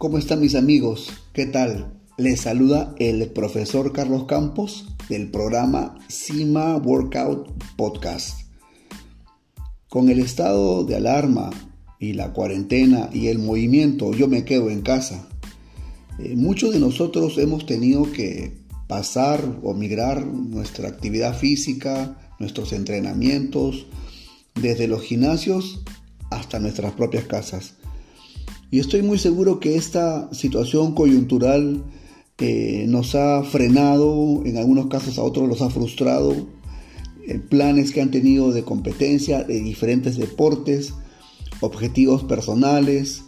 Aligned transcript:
¿Cómo 0.00 0.16
están 0.16 0.40
mis 0.40 0.54
amigos? 0.54 1.12
¿Qué 1.34 1.44
tal? 1.44 1.92
Les 2.16 2.40
saluda 2.40 2.94
el 2.98 3.30
profesor 3.32 3.92
Carlos 3.92 4.24
Campos 4.24 4.86
del 5.10 5.30
programa 5.30 5.94
CIMA 6.10 6.78
Workout 6.78 7.52
Podcast. 7.76 8.46
Con 9.90 10.08
el 10.08 10.20
estado 10.20 10.84
de 10.84 10.96
alarma 10.96 11.50
y 11.98 12.14
la 12.14 12.32
cuarentena 12.32 13.10
y 13.12 13.26
el 13.26 13.40
movimiento 13.40 14.14
Yo 14.14 14.26
me 14.26 14.46
quedo 14.46 14.70
en 14.70 14.80
casa, 14.80 15.28
eh, 16.18 16.34
muchos 16.34 16.72
de 16.72 16.80
nosotros 16.80 17.36
hemos 17.36 17.66
tenido 17.66 18.10
que 18.10 18.56
pasar 18.88 19.58
o 19.62 19.74
migrar 19.74 20.24
nuestra 20.24 20.88
actividad 20.88 21.36
física, 21.36 22.16
nuestros 22.38 22.72
entrenamientos, 22.72 23.84
desde 24.54 24.88
los 24.88 25.02
gimnasios 25.02 25.82
hasta 26.30 26.58
nuestras 26.58 26.94
propias 26.94 27.26
casas. 27.26 27.74
Y 28.70 28.78
estoy 28.78 29.02
muy 29.02 29.18
seguro 29.18 29.58
que 29.58 29.76
esta 29.76 30.32
situación 30.32 30.94
coyuntural 30.94 31.82
eh, 32.38 32.86
nos 32.88 33.14
ha 33.14 33.42
frenado, 33.42 34.42
en 34.44 34.56
algunos 34.56 34.86
casos 34.86 35.18
a 35.18 35.22
otros 35.22 35.48
los 35.48 35.60
ha 35.60 35.70
frustrado, 35.70 36.34
eh, 37.26 37.38
planes 37.38 37.92
que 37.92 38.00
han 38.00 38.10
tenido 38.10 38.52
de 38.52 38.62
competencia, 38.62 39.42
de 39.42 39.60
diferentes 39.60 40.16
deportes, 40.16 40.94
objetivos 41.60 42.22
personales, 42.24 43.22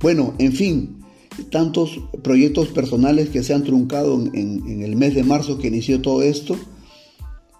bueno, 0.00 0.34
en 0.38 0.52
fin, 0.52 1.04
tantos 1.50 2.00
proyectos 2.22 2.68
personales 2.68 3.28
que 3.28 3.42
se 3.42 3.54
han 3.54 3.64
truncado 3.64 4.20
en, 4.20 4.34
en 4.34 4.82
el 4.82 4.96
mes 4.96 5.14
de 5.14 5.22
marzo 5.22 5.58
que 5.58 5.68
inició 5.68 6.02
todo 6.02 6.22
esto, 6.22 6.56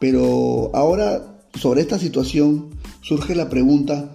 pero 0.01 0.70
ahora 0.75 1.41
sobre 1.55 1.80
esta 1.80 1.98
situación 1.98 2.70
surge 3.01 3.34
la 3.34 3.48
pregunta, 3.48 4.12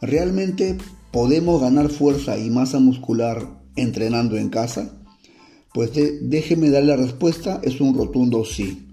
¿realmente 0.00 0.78
¿Podemos 1.12 1.60
ganar 1.60 1.90
fuerza 1.90 2.38
y 2.38 2.48
masa 2.48 2.78
muscular 2.78 3.60
entrenando 3.76 4.38
en 4.38 4.48
casa? 4.48 4.92
Pues 5.74 5.90
déjeme 6.22 6.70
darle 6.70 6.96
la 6.96 6.96
respuesta, 6.96 7.60
es 7.62 7.82
un 7.82 7.94
rotundo 7.94 8.46
sí. 8.46 8.88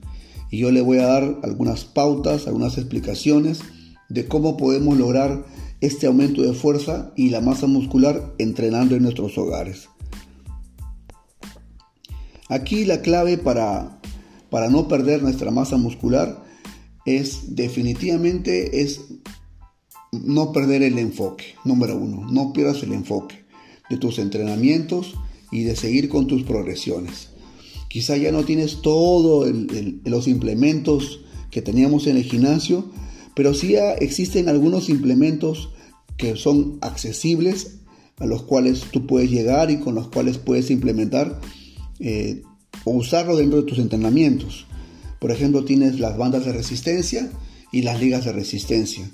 Y 0.51 0.59
yo 0.59 0.71
le 0.71 0.81
voy 0.81 0.97
a 0.97 1.07
dar 1.07 1.37
algunas 1.43 1.85
pautas, 1.85 2.45
algunas 2.45 2.77
explicaciones 2.77 3.61
de 4.09 4.27
cómo 4.27 4.57
podemos 4.57 4.97
lograr 4.97 5.45
este 5.79 6.07
aumento 6.07 6.41
de 6.41 6.53
fuerza 6.53 7.13
y 7.15 7.29
la 7.29 7.39
masa 7.39 7.67
muscular 7.67 8.33
entrenando 8.37 8.95
en 8.95 9.03
nuestros 9.03 9.37
hogares. 9.37 9.87
Aquí 12.49 12.83
la 12.83 13.01
clave 13.01 13.37
para, 13.37 14.01
para 14.49 14.69
no 14.69 14.89
perder 14.89 15.23
nuestra 15.23 15.51
masa 15.51 15.77
muscular 15.77 16.43
es 17.05 17.55
definitivamente 17.55 18.81
es 18.81 19.01
no 20.11 20.51
perder 20.51 20.83
el 20.83 20.97
enfoque, 20.97 21.55
número 21.65 21.97
uno, 21.97 22.29
no 22.31 22.53
pierdas 22.53 22.83
el 22.83 22.93
enfoque 22.93 23.45
de 23.89 23.97
tus 23.97 24.19
entrenamientos 24.19 25.15
y 25.51 25.63
de 25.63 25.75
seguir 25.75 26.09
con 26.09 26.27
tus 26.27 26.43
progresiones. 26.43 27.29
Quizá 27.89 28.17
ya 28.17 28.31
no 28.31 28.43
tienes 28.43 28.81
todos 28.81 29.51
los 30.05 30.27
implementos 30.27 31.21
que 31.49 31.61
teníamos 31.61 32.05
en 32.07 32.17
el 32.17 32.23
gimnasio, 32.23 32.85
pero 33.35 33.53
sí 33.53 33.75
existen 33.99 34.47
algunos 34.47 34.89
implementos 34.89 35.69
que 36.17 36.35
son 36.35 36.77
accesibles, 36.81 37.77
a 38.17 38.25
los 38.25 38.43
cuales 38.43 38.83
tú 38.91 39.07
puedes 39.07 39.31
llegar 39.31 39.71
y 39.71 39.79
con 39.79 39.95
los 39.95 40.09
cuales 40.09 40.37
puedes 40.37 40.69
implementar 40.69 41.39
eh, 41.99 42.43
o 42.83 42.91
usarlo 42.91 43.37
dentro 43.37 43.61
de 43.61 43.67
tus 43.67 43.79
entrenamientos. 43.79 44.67
Por 45.19 45.31
ejemplo, 45.31 45.63
tienes 45.63 45.99
las 45.99 46.17
bandas 46.17 46.45
de 46.45 46.53
resistencia 46.53 47.31
y 47.71 47.81
las 47.81 47.99
ligas 47.99 48.25
de 48.25 48.33
resistencia. 48.33 49.09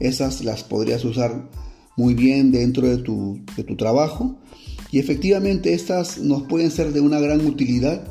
Esas 0.00 0.42
las 0.42 0.64
podrías 0.64 1.04
usar 1.04 1.48
muy 1.96 2.14
bien 2.14 2.50
dentro 2.50 2.88
de 2.88 2.98
tu, 2.98 3.40
trabajo. 3.76 4.36
Y 4.90 4.98
efectivamente 4.98 5.74
estas 5.74 6.18
nos 6.18 6.42
pueden 6.44 6.70
ser 6.70 6.92
de 6.92 7.00
una 7.00 7.20
gran 7.20 7.46
utilidad, 7.46 8.02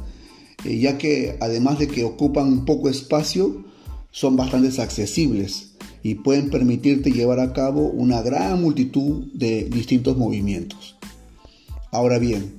eh, 0.63 0.79
ya 0.79 0.97
que 0.97 1.37
además 1.41 1.79
de 1.79 1.87
que 1.87 2.03
ocupan 2.03 2.65
poco 2.65 2.89
espacio, 2.89 3.65
son 4.11 4.35
bastante 4.35 4.81
accesibles 4.81 5.71
y 6.03 6.15
pueden 6.15 6.49
permitirte 6.49 7.11
llevar 7.11 7.39
a 7.39 7.53
cabo 7.53 7.89
una 7.89 8.21
gran 8.21 8.61
multitud 8.61 9.25
de 9.33 9.65
distintos 9.65 10.17
movimientos. 10.17 10.95
Ahora 11.91 12.19
bien, 12.19 12.53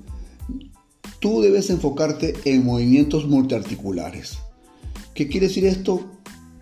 tú 1.20 1.40
debes 1.40 1.70
enfocarte 1.70 2.34
en 2.44 2.64
movimientos 2.64 3.26
multiarticulares. 3.26 4.38
¿Qué 5.14 5.28
quiere 5.28 5.48
decir 5.48 5.64
esto? 5.64 6.10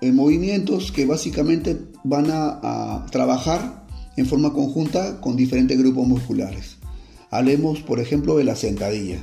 En 0.00 0.14
movimientos 0.14 0.92
que 0.92 1.06
básicamente 1.06 1.76
van 2.04 2.26
a, 2.31 3.04
trabajar 3.10 3.84
en 4.16 4.26
forma 4.26 4.53
conjunta 4.53 5.20
con 5.20 5.36
diferentes 5.36 5.76
grupos 5.76 6.06
musculares. 6.06 6.76
Hablemos, 7.31 7.81
por 7.81 7.98
ejemplo, 7.98 8.36
de 8.36 8.44
la 8.44 8.54
sentadilla, 8.54 9.19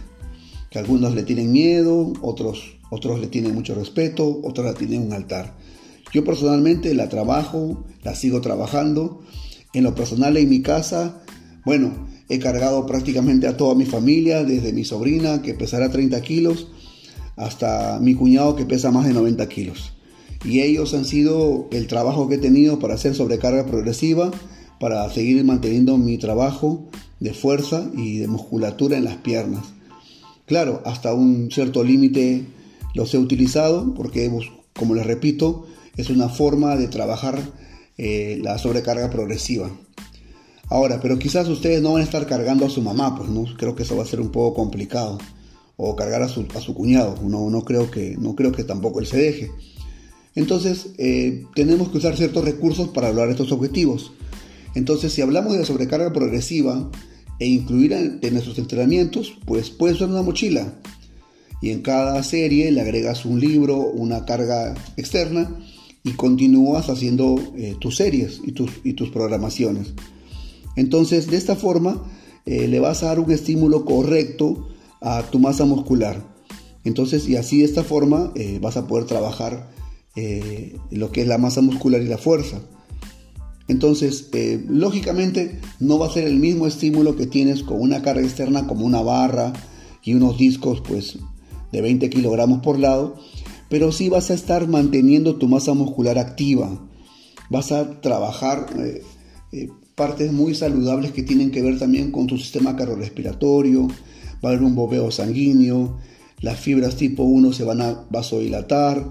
que 0.70 0.80
algunos 0.80 1.16
le 1.16 1.24
tienen 1.24 1.54
miedo, 1.54 2.12
otros, 2.22 2.78
otros 2.90 3.22
le 3.22 3.28
tienen 3.28 3.56
mucho 3.56 3.74
respeto, 3.74 4.42
otros 4.44 4.66
la 4.66 4.74
tienen 4.74 5.02
un 5.02 5.14
altar. 5.14 5.56
Yo 6.14 6.26
personalmente 6.26 6.94
la 6.94 7.08
trabajo, 7.08 7.86
la 8.04 8.14
sigo 8.14 8.42
trabajando. 8.42 9.22
En 9.74 9.84
lo 9.84 9.96
personal 9.96 10.36
en 10.36 10.50
mi 10.50 10.62
casa, 10.62 11.22
bueno, 11.66 12.08
he 12.28 12.40
cargado 12.40 12.86
prácticamente 12.86 13.48
a 13.48 13.56
toda 13.56 13.76
mi 13.76 13.86
familia, 13.86 14.44
desde 14.44 14.74
mi 14.74 14.84
sobrina 14.84 15.42
que 15.42 15.54
pesará 15.54 15.90
30 15.90 16.22
kilos, 16.22 16.68
hasta 17.38 17.98
mi 18.02 18.14
cuñado 18.14 18.58
que 18.58 18.66
pesa 18.66 18.92
más 18.92 19.08
de 19.08 19.14
90 19.14 19.48
kilos 19.48 19.96
y 20.46 20.62
ellos 20.62 20.94
han 20.94 21.06
sido 21.06 21.68
el 21.72 21.88
trabajo 21.88 22.30
que 22.30 22.36
he 22.36 22.40
tenido 22.40 22.80
para 22.80 22.94
hacer 22.96 23.16
sobrecarga 23.16 23.66
progresiva, 23.66 24.32
para 24.80 25.10
seguir 25.10 25.44
manteniendo 25.44 25.98
mi 25.98 26.18
trabajo 26.18 26.84
de 27.20 27.34
fuerza 27.34 27.90
y 27.96 28.18
de 28.20 28.28
musculatura 28.28 28.98
en 28.98 29.06
las 29.06 29.18
piernas. 29.18 29.66
Claro, 30.46 30.82
hasta 30.86 31.14
un 31.14 31.50
cierto 31.52 31.84
límite 31.84 32.46
los 32.94 33.14
he 33.14 33.18
utilizado 33.18 33.94
porque, 33.96 34.32
como 34.78 34.94
les 34.94 35.06
repito, 35.06 35.66
es 35.98 36.10
una 36.10 36.30
forma 36.30 36.76
de 36.76 36.88
trabajar 36.88 37.40
eh, 37.98 38.40
la 38.44 38.58
sobrecarga 38.58 39.10
progresiva. 39.10 39.72
Ahora, 40.70 41.00
pero 41.02 41.18
quizás 41.18 41.48
ustedes 41.48 41.82
no 41.82 41.94
van 41.94 42.02
a 42.02 42.06
estar 42.06 42.26
cargando 42.28 42.66
a 42.66 42.70
su 42.70 42.82
mamá, 42.82 43.16
pues 43.16 43.30
no, 43.30 43.46
creo 43.58 43.76
que 43.76 43.84
eso 43.84 43.96
va 43.96 44.04
a 44.04 44.08
ser 44.08 44.20
un 44.20 44.30
poco 44.30 44.56
complicado. 44.56 45.18
O 45.78 45.96
cargar 45.96 46.22
a 46.22 46.30
su, 46.30 46.48
a 46.56 46.62
su 46.62 46.74
cuñado, 46.74 47.18
no, 47.24 47.50
no, 47.50 47.64
creo 47.64 47.92
que, 47.92 48.16
no 48.18 48.36
creo 48.36 48.52
que 48.52 48.64
tampoco 48.64 49.00
él 49.00 49.08
se 49.08 49.18
deje. 49.18 49.52
Entonces, 50.36 50.88
eh, 50.98 51.46
tenemos 51.56 51.90
que 51.90 51.98
usar 51.98 52.18
ciertos 52.18 52.44
recursos 52.44 52.90
para 52.90 53.10
lograr 53.10 53.30
estos 53.30 53.54
objetivos. 53.54 54.12
Entonces, 54.76 55.14
si 55.14 55.22
hablamos 55.22 55.58
de 55.58 55.66
sobrecarga 55.66 56.12
progresiva 56.12 56.92
e 57.40 57.48
incluir 57.48 57.94
en, 57.94 58.20
nuestros 58.34 58.60
entrenamientos, 58.60 59.38
pues 59.46 59.70
puede 59.70 59.98
ser 59.98 60.10
una 60.10 60.22
mochila. 60.22 60.74
Y 61.62 61.72
en 61.72 61.82
cada 61.82 62.22
serie 62.22 62.70
le 62.72 62.82
agregas 62.82 63.26
un 63.26 63.40
libro, 63.40 63.78
una 63.78 64.26
carga 64.26 64.76
externa 64.98 65.58
y 66.04 66.12
continúas 66.12 66.90
haciendo 66.90 67.36
eh, 67.56 67.76
tus 67.80 67.96
series 67.96 68.42
y 68.44 68.52
tus, 68.52 68.70
y 68.84 68.94
tus, 68.94 69.10
programaciones. 69.10 69.94
Entonces, 70.76 71.28
de 71.28 71.38
esta 71.38 71.56
forma, 71.56 72.04
eh, 72.46 72.68
le 72.68 72.82
vas 72.82 73.02
a 73.02 73.08
dar 73.08 73.20
un 73.22 73.32
estímulo 73.32 73.86
correcto 73.86 74.68
a 75.00 75.24
tu 75.24 75.40
masa 75.40 75.64
muscular. 75.64 76.36
Entonces, 76.84 77.28
y 77.30 77.38
así 77.38 77.60
de 77.60 77.66
esta 77.66 77.84
forma 77.84 78.32
vas 78.62 78.78
a 78.78 78.86
poder 78.86 79.06
trabajar 79.06 79.72
eh, 80.16 80.78
lo 80.92 81.12
que 81.12 81.22
es 81.22 81.28
la 81.28 81.38
masa 81.38 81.62
muscular 81.62 82.02
y 82.02 82.08
la 82.08 82.18
fuerza. 82.18 82.62
Entonces, 83.68 84.30
eh, 84.34 84.64
lógicamente 84.70 85.60
no 85.80 85.98
va 85.98 86.08
a 86.08 86.12
ser 86.12 86.26
el 86.26 86.38
mismo 86.38 86.68
estímulo 86.68 87.16
que 87.16 87.26
tienes 87.26 87.64
con 87.64 87.82
una 87.82 88.02
carga 88.02 88.22
externa 88.22 88.68
como 88.68 88.86
una 88.86 89.02
barra 89.02 89.54
y 90.04 90.14
unos 90.14 90.38
discos 90.38 90.82
pues 90.88 91.18
de 91.72 91.82
20 91.82 92.10
kilogramos 92.10 92.62
por 92.62 92.80
lado, 92.80 93.16
pero 93.70 93.92
sí 93.92 94.08
vas 94.10 94.30
a 94.30 94.36
estar 94.36 94.68
manteniendo 94.68 95.38
tu 95.38 95.48
masa 95.48 95.74
muscular 95.74 96.20
activa. 96.20 96.80
Vas 97.50 97.72
a 97.72 98.02
trabajar 98.02 98.68
eh, 99.52 99.70
partes 99.96 100.32
muy 100.32 100.54
saludables 100.54 101.12
que 101.12 101.24
tienen 101.24 101.52
que 101.52 101.62
ver 101.62 101.80
también 101.80 102.12
con 102.12 102.28
tu 102.28 102.38
sistema 102.38 102.76
cardiorrespiratorio, 102.76 103.88
va 104.44 104.50
a 104.50 104.54
haber 104.54 104.62
un 104.62 104.76
bobeo 104.76 105.10
sanguíneo, 105.10 105.98
las 106.42 106.60
fibras 106.60 106.98
tipo 106.98 107.24
1 107.24 107.54
se 107.54 107.64
van 107.64 107.82
a 107.82 108.06
vasodilatar, 108.10 109.08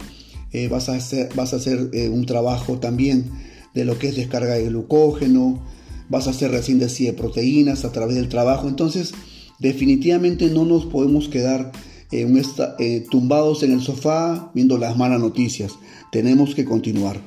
eh, 0.54 0.68
vas 0.68 0.88
a 0.88 0.94
hacer, 0.94 1.30
vas 1.34 1.52
a 1.52 1.56
hacer 1.56 1.90
eh, 1.92 2.08
un 2.08 2.26
trabajo 2.26 2.78
también 2.78 3.28
de 3.74 3.84
lo 3.84 3.98
que 3.98 4.10
es 4.10 4.14
descarga 4.14 4.54
de 4.54 4.68
glucógeno, 4.68 5.60
vas 6.08 6.28
a 6.28 6.30
hacer 6.30 6.52
resíntesis 6.52 7.08
de 7.08 7.12
proteínas 7.12 7.84
a 7.84 7.90
través 7.90 8.14
del 8.14 8.28
trabajo. 8.28 8.68
Entonces, 8.68 9.14
definitivamente 9.58 10.46
no 10.50 10.64
nos 10.64 10.86
podemos 10.86 11.28
quedar 11.28 11.72
eh, 12.12 13.04
tumbados 13.10 13.64
en 13.64 13.72
el 13.72 13.80
sofá 13.80 14.52
viendo 14.54 14.78
las 14.78 14.96
malas 14.96 15.18
noticias. 15.18 15.72
Tenemos 16.12 16.54
que 16.54 16.64
continuar. 16.64 17.20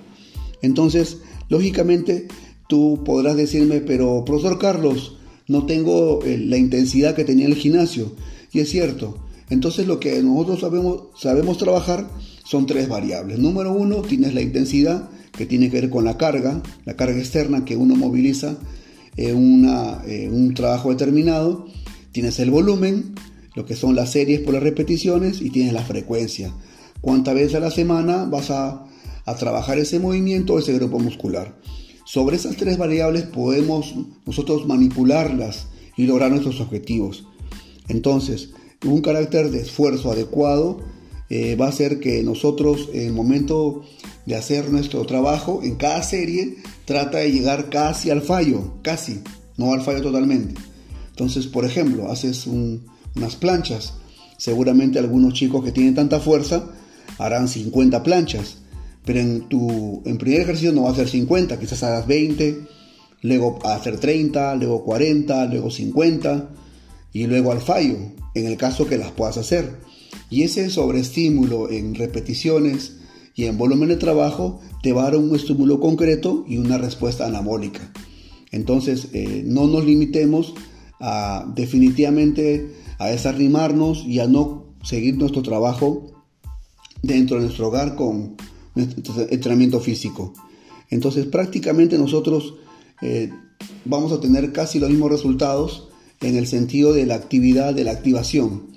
Entonces, 0.61 1.17
lógicamente, 1.49 2.29
tú 2.69 3.03
podrás 3.03 3.35
decirme, 3.35 3.81
pero 3.81 4.23
profesor 4.23 4.57
Carlos, 4.57 5.17
no 5.49 5.65
tengo 5.65 6.21
la 6.25 6.55
intensidad 6.55 7.13
que 7.13 7.25
tenía 7.25 7.47
en 7.47 7.51
el 7.51 7.57
gimnasio. 7.57 8.13
Y 8.53 8.61
es 8.61 8.69
cierto. 8.69 9.17
Entonces, 9.49 9.85
lo 9.85 9.99
que 9.99 10.23
nosotros 10.23 10.61
sabemos, 10.61 11.03
sabemos 11.17 11.57
trabajar 11.57 12.09
son 12.47 12.65
tres 12.65 12.87
variables. 12.87 13.39
Número 13.39 13.73
uno, 13.73 13.97
tienes 13.97 14.33
la 14.33 14.39
intensidad, 14.41 15.09
que 15.33 15.45
tiene 15.45 15.69
que 15.69 15.81
ver 15.81 15.89
con 15.89 16.05
la 16.05 16.17
carga, 16.17 16.63
la 16.85 16.95
carga 16.95 17.19
externa 17.19 17.65
que 17.65 17.75
uno 17.75 17.97
moviliza 17.97 18.55
en, 19.17 19.35
un 19.35 20.53
trabajo 20.53 20.89
determinado. 20.89 21.67
Tienes 22.13 22.39
el 22.39 22.49
volumen, 22.49 23.15
lo 23.53 23.65
que 23.65 23.75
son 23.75 23.97
las 23.97 24.13
series 24.13 24.39
por 24.39 24.53
las 24.53 24.63
repeticiones 24.63 25.41
y 25.41 25.49
tienes 25.49 25.73
la 25.73 25.83
frecuencia. 25.83 26.53
Cuántas 27.01 27.35
veces 27.35 27.55
a 27.55 27.59
la 27.59 27.69
semana 27.69 28.23
vas 28.23 28.49
a, 28.49 28.85
a 29.25 29.35
trabajar 29.35 29.77
ese 29.77 29.99
movimiento 29.99 30.53
o 30.53 30.59
ese 30.59 30.71
grupo 30.71 30.99
muscular. 30.99 31.59
Sobre 32.05 32.37
esas 32.37 32.55
tres 32.55 32.77
variables 32.77 33.23
podemos 33.23 33.93
nosotros 34.25 34.65
manipularlas 34.65 35.67
y 35.97 36.05
lograr 36.05 36.31
nuestros 36.31 36.61
objetivos. 36.61 37.27
Entonces, 37.89 38.51
un 38.85 39.01
carácter 39.01 39.51
de 39.51 39.59
esfuerzo 39.59 40.13
adecuado 40.13 40.95
eh, 41.29 41.55
va 41.55 41.67
a 41.67 41.71
ser 41.71 41.99
que 41.99 42.23
nosotros 42.23 42.89
en 42.93 43.07
el 43.07 43.13
momento 43.13 43.83
de 44.25 44.35
hacer 44.35 44.71
nuestro 44.71 45.05
trabajo 45.05 45.61
en 45.63 45.75
cada 45.75 46.03
serie 46.03 46.57
trata 46.85 47.19
de 47.19 47.31
llegar 47.31 47.69
casi 47.69 48.09
al 48.09 48.21
fallo, 48.21 48.75
casi, 48.81 49.21
no 49.57 49.73
al 49.73 49.81
fallo 49.81 50.01
totalmente. 50.01 50.55
Entonces, 51.09 51.47
por 51.47 51.65
ejemplo, 51.65 52.11
haces 52.11 52.45
unas 52.47 53.35
planchas. 53.35 53.93
Seguramente 54.37 54.99
algunos 54.99 55.33
chicos 55.33 55.63
que 55.63 55.71
tienen 55.71 55.95
tanta 55.95 56.19
fuerza 56.19 56.71
harán 57.17 57.47
50 57.47 58.03
planchas, 58.03 58.57
pero 59.03 59.19
en 59.19 59.49
tu 59.49 60.03
en 60.05 60.17
primer 60.17 60.41
ejercicio 60.41 60.71
no 60.71 60.83
va 60.83 60.91
a 60.91 60.95
ser 60.95 61.09
50, 61.09 61.59
quizás 61.59 61.81
hagas 61.83 62.05
20, 62.05 62.59
luego 63.23 63.59
a 63.63 63.75
hacer 63.75 63.99
30, 63.99 64.55
luego 64.55 64.83
40, 64.83 65.45
luego 65.47 65.71
50 65.71 66.49
y 67.13 67.25
luego 67.25 67.51
al 67.51 67.61
fallo, 67.61 67.97
en 68.35 68.45
el 68.45 68.57
caso 68.57 68.87
que 68.87 68.97
las 68.97 69.11
puedas 69.11 69.37
hacer. 69.37 69.77
Y 70.29 70.43
ese 70.43 70.69
sobreestímulo 70.69 71.69
en 71.69 71.95
repeticiones 71.95 72.97
y 73.35 73.45
en 73.45 73.57
volumen 73.57 73.89
de 73.89 73.97
trabajo 73.97 74.59
te 74.81 74.93
va 74.93 75.01
a 75.01 75.05
dar 75.05 75.17
un 75.17 75.35
estímulo 75.35 75.79
concreto 75.79 76.43
y 76.47 76.57
una 76.57 76.77
respuesta 76.77 77.25
anabólica. 77.25 77.91
Entonces, 78.51 79.09
eh, 79.13 79.43
no 79.45 79.67
nos 79.67 79.85
limitemos 79.85 80.53
a 80.99 81.45
definitivamente 81.55 82.71
a 82.97 83.07
desarrimarnos 83.07 84.03
y 84.05 84.19
a 84.19 84.27
no 84.27 84.75
seguir 84.83 85.17
nuestro 85.17 85.43
trabajo 85.43 86.25
dentro 87.01 87.37
de 87.37 87.43
nuestro 87.43 87.67
hogar 87.67 87.95
con 87.95 88.35
entrenamiento 88.75 89.79
físico. 89.79 90.33
Entonces, 90.89 91.25
prácticamente 91.25 91.97
nosotros 91.97 92.55
eh, 93.01 93.31
vamos 93.85 94.11
a 94.11 94.19
tener 94.19 94.51
casi 94.51 94.79
los 94.79 94.89
mismos 94.89 95.11
resultados 95.11 95.89
en 96.21 96.35
el 96.35 96.47
sentido 96.47 96.93
de 96.93 97.05
la 97.05 97.15
actividad, 97.15 97.73
de 97.73 97.83
la 97.83 97.91
activación. 97.91 98.67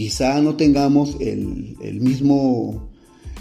Quizá 0.00 0.40
no 0.40 0.56
tengamos 0.56 1.18
el, 1.20 1.76
mismo, 2.00 2.88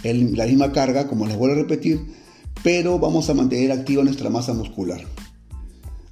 la 0.03 0.45
misma 0.45 0.73
carga, 0.73 1.07
como 1.07 1.25
les 1.25 1.37
vuelvo 1.37 1.55
a 1.55 1.59
repetir, 1.59 2.01
pero 2.61 2.99
vamos 2.99 3.29
a 3.29 3.33
mantener 3.33 3.71
activa 3.71 4.03
nuestra 4.03 4.29
masa 4.29 4.53
muscular. 4.53 4.99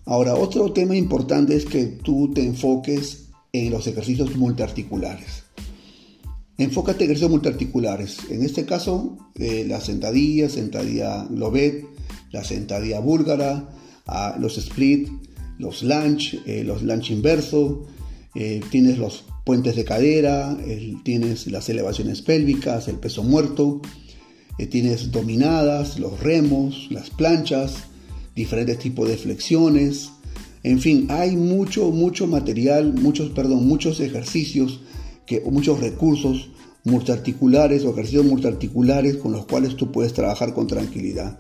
Ahora, 0.06 0.36
otro 0.36 0.72
tema 0.72 0.96
importante 0.96 1.54
es 1.54 1.66
que 1.66 1.88
tú 1.88 2.32
te 2.34 2.46
enfoques 2.46 3.26
en 3.52 3.72
los 3.72 3.88
ejercicios 3.88 4.38
multiarticulares. 4.38 5.44
Enfócate 6.58 7.04
en 7.04 7.10
ejercicios 7.10 7.32
multiarticulares. 7.32 8.20
En 8.30 8.42
este 8.42 8.64
caso, 8.64 9.18
eh, 9.36 9.66
la 9.68 9.82
sentadilla, 9.82 10.48
sentadilla 10.48 11.28
lobet, 11.30 11.86
la 12.32 12.46
sentadilla 12.46 13.02
búlgara, 13.02 13.68
ah, 14.06 14.38
los 14.40 14.58
split, 14.58 15.10
los 15.60 15.84
lunge, 15.84 16.40
eh, 16.46 16.64
los 16.64 16.84
lunge 16.84 17.12
inverso, 17.12 17.86
eh, 18.34 18.62
tienes 18.72 18.98
los 18.98 19.26
puentes 19.48 19.78
de 19.78 19.86
cadera, 19.86 20.58
tienes 21.04 21.48
las 21.48 21.70
elevaciones 21.70 22.22
pélvicas, 22.22 22.90
el 22.90 22.98
peso 22.98 23.24
muerto, 23.24 23.82
eh, 24.58 24.68
tienes 24.68 25.10
dominadas, 25.10 26.00
los 26.00 26.20
remos, 26.20 26.88
las 26.92 27.10
planchas, 27.10 27.86
diferentes 28.36 28.78
tipos 28.78 29.08
de 29.08 29.16
flexiones, 29.16 30.10
en 30.64 30.82
fin, 30.82 31.08
hay 31.10 31.38
mucho, 31.38 31.92
mucho 31.92 32.28
material, 32.28 32.94
muchos, 32.94 33.30
perdón, 33.30 33.66
muchos 33.66 34.02
ejercicios, 34.02 34.82
que, 35.26 35.40
muchos 35.40 35.80
recursos 35.80 36.50
multiarticulares 36.84 37.86
o 37.86 37.92
ejercicios 37.92 38.26
multiarticulares 38.26 39.16
con 39.16 39.32
los 39.32 39.46
cuales 39.46 39.78
tú 39.78 39.94
puedes 39.94 40.12
trabajar 40.12 40.54
con 40.54 40.68
tranquilidad. 40.68 41.40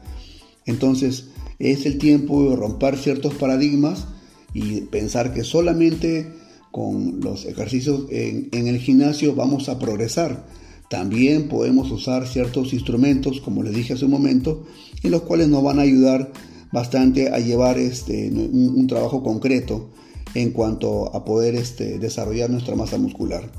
Entonces, 0.65 1.25
es 1.59 1.85
el 1.85 1.97
tiempo 1.97 2.51
de 2.51 2.55
romper 2.55 2.97
ciertos 2.97 3.33
paradigmas 3.33 4.05
y 4.53 4.79
pensar 4.79 5.33
que 5.33 5.43
solamente 5.43 6.46
con 6.71 7.19
los 7.21 7.45
ejercicios 7.45 8.05
en, 8.09 8.67
el 8.67 8.79
gimnasio 8.79 9.35
vamos 9.35 9.69
a 9.69 9.79
progresar. 9.79 10.45
También 10.89 11.49
podemos 11.49 11.91
usar 11.91 12.27
ciertos 12.27 12.73
instrumentos, 12.73 13.41
como 13.41 13.63
les 13.63 13.73
dije 13.73 13.93
hace 13.93 14.05
un 14.05 14.11
momento, 14.11 14.65
en 15.03 15.11
los 15.11 15.23
cuales 15.23 15.49
nos 15.49 15.63
van 15.63 15.79
a 15.79 15.83
ayudar 15.83 16.31
bastante 16.71 17.29
a 17.29 17.39
llevar 17.39 17.77
este, 17.77 18.29
un, 18.29 18.87
trabajo 18.87 19.23
concreto 19.23 19.89
en 20.33 20.51
cuanto 20.51 21.13
a 21.15 21.25
poder 21.25 21.55
este, 21.55 21.99
desarrollar 21.99 22.49
nuestra 22.49 22.75
masa 22.75 22.97
muscular. 22.97 23.51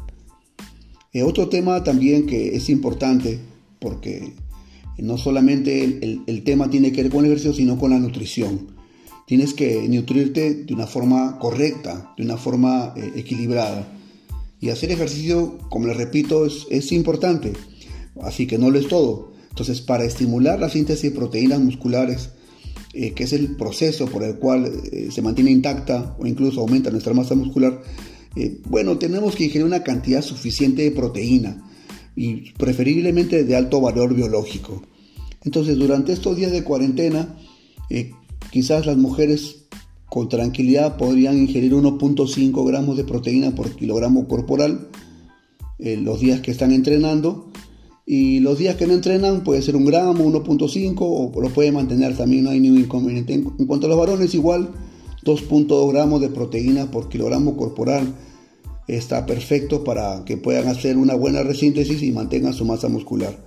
Eh, 1.12 1.22
otro 1.22 1.48
tema 1.48 1.82
también 1.84 2.26
que 2.26 2.54
es 2.56 2.68
importante, 2.70 3.38
porque 3.78 4.32
no 4.98 5.16
solamente 5.16 5.84
el, 6.26 6.42
tema 6.44 6.70
tiene 6.70 6.92
que 6.92 7.02
ver 7.02 7.12
con 7.12 7.24
el 7.24 7.30
ejercicio, 7.30 7.54
sino 7.54 7.78
con 7.78 7.90
la 7.90 7.98
nutrición. 7.98 8.77
Tienes 9.28 9.52
que 9.52 9.86
nutrirte 9.90 10.54
de 10.54 10.72
una 10.72 10.86
forma 10.86 11.38
correcta, 11.38 12.14
de 12.16 12.24
una 12.24 12.38
forma 12.38 12.94
eh, 12.96 13.12
equilibrada. 13.16 13.86
Y 14.58 14.70
hacer 14.70 14.90
ejercicio, 14.90 15.58
como 15.68 15.86
les 15.86 15.98
repito, 15.98 16.46
es, 16.46 16.92
importante. 16.92 17.52
Así 18.22 18.46
que 18.46 18.56
no 18.56 18.70
lo 18.70 18.78
es 18.78 18.88
todo. 18.88 19.34
Entonces, 19.50 19.82
para 19.82 20.04
estimular 20.04 20.58
la 20.58 20.70
síntesis 20.70 21.02
de 21.02 21.10
proteínas 21.10 21.60
musculares, 21.60 22.30
eh, 22.94 23.12
que 23.12 23.24
es 23.24 23.34
el 23.34 23.54
proceso 23.54 24.06
por 24.06 24.22
el 24.22 24.36
cual 24.36 24.72
eh, 24.90 25.10
se 25.10 25.20
mantiene 25.20 25.50
intacta 25.50 26.16
o 26.18 26.26
incluso 26.26 26.62
aumenta 26.62 26.90
nuestra 26.90 27.12
masa 27.12 27.34
muscular, 27.34 27.82
bueno, 28.66 28.98
tenemos 28.98 29.34
que 29.34 29.44
ingerir 29.44 29.66
una 29.66 29.82
cantidad 29.82 30.22
suficiente 30.22 30.82
de 30.82 30.92
proteína 30.92 31.68
y 32.14 32.52
preferiblemente 32.52 33.42
de 33.42 33.56
alto 33.56 33.80
valor 33.80 34.14
biológico. 34.14 34.82
Entonces, 35.42 35.76
durante 35.76 36.12
estos 36.12 36.36
días 36.36 36.52
de 36.52 36.62
cuarentena, 36.62 37.36
quizás 38.50 38.86
las 38.86 38.96
mujeres 38.96 39.68
con 40.08 40.28
tranquilidad 40.28 40.96
podrían 40.96 41.38
ingerir 41.38 41.74
1.5 41.74 42.66
gramos 42.66 42.96
de 42.96 43.04
proteína 43.04 43.54
por 43.54 43.70
kilogramo 43.76 44.26
corporal 44.26 44.88
eh, 45.78 45.96
los 45.96 46.20
días 46.20 46.40
que 46.40 46.50
están 46.50 46.72
entrenando. 46.72 47.50
Y 48.10 48.40
los 48.40 48.58
días 48.58 48.76
que 48.76 48.86
no 48.86 48.94
entrenan 48.94 49.44
puede 49.44 49.60
ser 49.60 49.76
un 49.76 49.84
gramo, 49.84 50.24
1.5 50.24 50.96
o 51.00 51.40
lo 51.40 51.50
puede 51.50 51.72
mantener 51.72 52.16
también, 52.16 52.44
no 52.44 52.50
hay 52.50 52.58
ningún 52.58 52.80
inconveniente. 52.80 53.34
En, 53.34 53.42
cuanto 53.42 53.86
a 53.86 53.90
los 53.90 53.98
varones, 53.98 54.34
igual 54.34 54.70
2.2 55.24 55.92
gramos 55.92 56.22
de 56.22 56.30
proteína 56.30 56.90
por 56.90 57.10
kilogramo 57.10 57.54
corporal 57.54 58.14
está 58.86 59.26
perfecto 59.26 59.84
para 59.84 60.24
que 60.24 60.38
puedan 60.38 60.68
hacer 60.68 60.96
una 60.96 61.14
buena 61.14 61.42
resíntesis 61.42 62.02
y 62.02 62.10
mantengan 62.10 62.54
su 62.54 62.64
masa 62.64 62.88
muscular. 62.88 63.44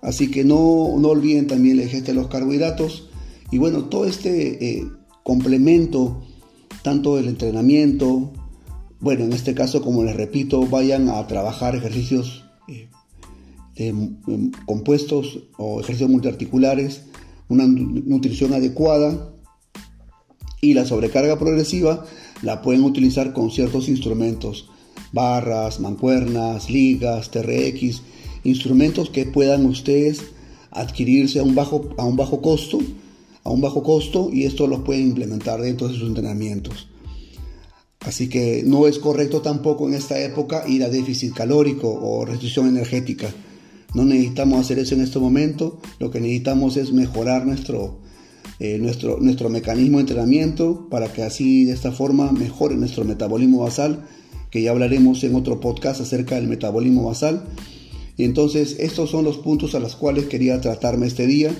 Así 0.00 0.30
que 0.30 0.42
no, 0.42 0.96
no 0.98 1.08
olviden 1.08 1.46
también 1.46 1.76
la 1.76 1.82
ingesta 1.82 2.12
de 2.12 2.14
los 2.14 2.28
carbohidratos 2.28 3.05
y 3.50 3.58
bueno, 3.58 3.84
todo 3.84 4.06
este 4.06 4.78
eh, 4.78 4.86
complemento, 5.22 6.22
tanto 6.82 7.16
del 7.16 7.28
entrenamiento, 7.28 8.32
bueno, 9.00 9.24
en 9.24 9.32
este 9.32 9.54
caso, 9.54 9.82
como 9.82 10.04
les 10.04 10.16
repito, 10.16 10.66
vayan 10.66 11.08
a 11.08 11.26
trabajar 11.26 11.76
ejercicios 11.76 12.44
eh, 12.68 12.88
em, 13.76 14.16
compuestos 14.64 15.44
o 15.58 15.80
ejercicios 15.80 16.10
multiarticulares, 16.10 17.02
una 17.48 17.66
nutrición 17.66 18.54
adecuada 18.54 19.32
y 20.60 20.74
la 20.74 20.84
sobrecarga 20.84 21.38
progresiva 21.38 22.04
la 22.42 22.62
pueden 22.62 22.84
utilizar 22.84 23.32
con 23.32 23.50
ciertos 23.50 23.88
instrumentos, 23.88 24.68
barras, 25.12 25.78
mancuernas, 25.78 26.70
ligas, 26.70 27.30
TRX, 27.30 28.02
instrumentos 28.44 29.10
que 29.10 29.26
puedan 29.26 29.66
ustedes 29.66 30.22
adquirirse 30.70 31.38
a 31.38 31.42
un 31.42 31.54
bajo, 31.54 31.90
a 31.96 32.04
un 32.04 32.16
bajo 32.16 32.42
costo, 32.42 32.78
a 33.46 33.50
un 33.50 33.60
bajo 33.60 33.82
costo 33.84 34.28
y 34.32 34.42
esto 34.42 34.66
los 34.66 34.80
pueden 34.80 35.06
implementar 35.06 35.60
dentro 35.62 35.86
de 35.86 35.94
sus 35.94 36.08
entrenamientos. 36.08 36.88
Así 38.00 38.28
que 38.28 38.64
no 38.66 38.88
es 38.88 38.98
correcto 38.98 39.40
tampoco 39.40 39.86
en 39.86 39.94
esta 39.94 40.20
época 40.20 40.64
ir 40.66 40.82
a 40.82 40.88
déficit 40.88 41.32
calórico 41.32 41.88
o 41.88 42.24
restricción 42.24 42.66
energética. 42.66 43.32
No 43.94 44.04
necesitamos 44.04 44.60
hacer 44.60 44.80
eso 44.80 44.96
en 44.96 45.00
este 45.00 45.20
momento. 45.20 45.80
Lo 46.00 46.10
que 46.10 46.20
necesitamos 46.20 46.76
es 46.76 46.92
mejorar 46.92 47.46
nuestro, 47.46 48.00
eh, 48.58 48.78
nuestro, 48.78 49.18
nuestro 49.20 49.48
mecanismo 49.48 49.98
de 49.98 50.02
entrenamiento 50.02 50.88
para 50.90 51.12
que 51.12 51.22
así 51.22 51.64
de 51.64 51.72
esta 51.72 51.92
forma 51.92 52.32
mejore 52.32 52.74
nuestro 52.74 53.04
metabolismo 53.04 53.60
basal, 53.60 54.06
que 54.50 54.62
ya 54.62 54.72
hablaremos 54.72 55.22
en 55.22 55.36
otro 55.36 55.60
podcast 55.60 56.00
acerca 56.00 56.34
del 56.34 56.48
metabolismo 56.48 57.04
basal. 57.04 57.44
Y 58.16 58.24
entonces 58.24 58.76
estos 58.80 59.10
son 59.10 59.24
los 59.24 59.38
puntos 59.38 59.76
a 59.76 59.80
los 59.80 59.94
cuales 59.94 60.26
quería 60.26 60.60
tratarme 60.60 61.06
este 61.06 61.28
día. 61.28 61.54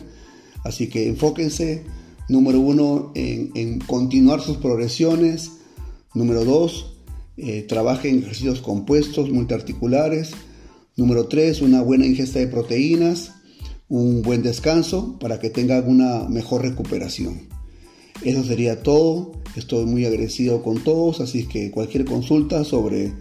Así 0.67 0.89
que 0.89 1.09
enfóquense, 1.09 1.85
número 2.29 2.61
uno, 2.61 3.13
en, 3.15 3.79
continuar 3.81 4.41
sus 4.41 4.57
progresiones. 4.59 5.53
Número 6.15 6.45
dos, 6.45 6.97
eh, 7.37 7.67
en 7.71 8.19
ejercicios 8.19 8.61
compuestos 8.61 9.31
multiarticulares. 9.31 10.33
Número 10.97 11.27
tres, 11.27 11.61
una 11.61 11.83
buena 11.83 12.07
ingesta 12.07 12.39
de 12.39 12.47
proteínas 12.47 13.33
un 13.89 14.23
buen 14.23 14.43
descanso 14.43 15.17
para 15.19 15.39
que 15.39 15.51
tengan 15.51 15.89
una 15.89 16.29
mejor 16.29 16.63
recuperación. 16.63 17.43
Eso 18.25 18.43
sería 18.45 18.83
todo. 18.83 19.33
Estoy 19.55 19.87
muy 19.87 20.05
agradecido 20.05 20.63
con 20.63 20.83
todos, 20.83 21.21
así 21.21 21.47
que 21.47 21.71
cualquier 21.71 22.05
consulta 22.05 22.65
sobre 22.65 23.13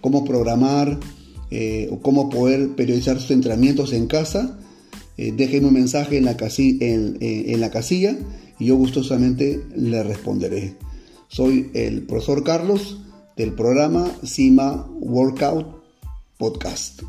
cómo 0.00 0.24
programar 0.24 1.00
eh, 1.50 1.88
o 1.90 2.00
cómo 2.00 2.28
poder 2.28 2.70
periodizar 2.76 3.18
sus 3.20 3.30
entrenamientos 3.30 3.92
en 3.92 4.06
casa, 4.06 4.58
eh, 5.28 5.60
un 5.66 5.72
mensaje 5.72 6.18
en 6.18 6.24
la, 6.24 6.36
en 6.40 7.60
la 7.60 7.70
casilla 7.70 8.16
y 8.58 8.66
yo 8.66 8.76
gustosamente 8.76 9.62
le 9.74 10.02
responderé. 10.02 10.76
Soy 11.28 11.70
el 11.74 12.02
profesor 12.02 12.44
Carlos 12.44 13.00
del 13.36 13.52
programa 13.52 14.10
CIMA 14.24 14.86
Workout 15.00 15.66
Podcast. 16.38 17.02